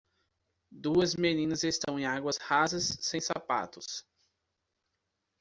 Duas 0.71 1.15
meninas 1.15 1.63
estão 1.63 1.99
em 1.99 2.05
águas 2.07 2.35
rasas 2.37 2.97
sem 3.01 3.21
sapatos. 3.21 4.03